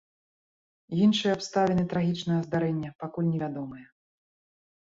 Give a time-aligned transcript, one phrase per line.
[1.07, 3.87] Іншыя абставіны трагічнага здарэння пакуль невядомыя.